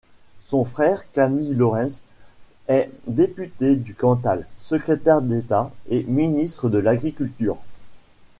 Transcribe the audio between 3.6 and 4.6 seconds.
du Cantal,